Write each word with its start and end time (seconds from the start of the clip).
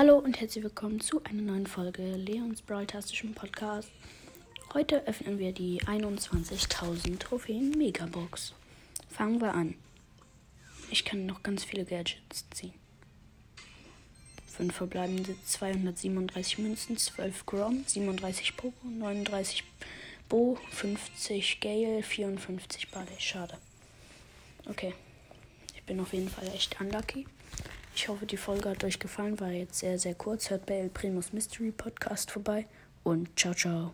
Hallo 0.00 0.16
und 0.16 0.40
herzlich 0.40 0.64
willkommen 0.64 0.98
zu 1.02 1.22
einer 1.24 1.42
neuen 1.42 1.66
Folge 1.66 2.00
Leons 2.16 2.62
Brawl-tastischen 2.62 3.34
Podcast. 3.34 3.90
Heute 4.72 5.06
öffnen 5.06 5.38
wir 5.38 5.52
die 5.52 5.82
21.000 5.82 7.18
Trophäen 7.18 7.72
Megabox. 7.76 8.54
Fangen 9.10 9.42
wir 9.42 9.52
an. 9.52 9.74
Ich 10.90 11.04
kann 11.04 11.26
noch 11.26 11.42
ganz 11.42 11.64
viele 11.64 11.84
Gadgets 11.84 12.48
ziehen. 12.48 12.72
5 14.46 14.74
verbleibende 14.74 15.36
237 15.44 16.56
Münzen, 16.60 16.96
12 16.96 17.44
Grom, 17.44 17.84
37 17.86 18.56
Poco, 18.56 18.88
39 18.88 19.64
Bo, 20.30 20.56
50 20.70 21.60
Gale, 21.60 22.02
54 22.02 22.88
Barley. 22.88 23.18
Schade. 23.18 23.58
Okay. 24.64 24.94
Ich 25.74 25.82
bin 25.82 26.00
auf 26.00 26.14
jeden 26.14 26.30
Fall 26.30 26.48
echt 26.54 26.80
unlucky. 26.80 27.26
Ich 28.00 28.08
hoffe, 28.08 28.24
die 28.24 28.38
Folge 28.38 28.70
hat 28.70 28.82
euch 28.82 28.98
gefallen. 28.98 29.38
War 29.40 29.50
jetzt 29.50 29.80
sehr, 29.80 29.98
sehr 29.98 30.14
kurz. 30.14 30.48
Hört 30.48 30.64
bei 30.64 30.76
El 30.78 30.88
Primus 30.88 31.34
Mystery 31.34 31.70
Podcast 31.70 32.30
vorbei. 32.30 32.66
Und 33.02 33.38
ciao, 33.38 33.52
ciao. 33.52 33.92